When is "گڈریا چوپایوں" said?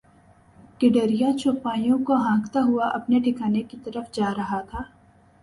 0.79-1.97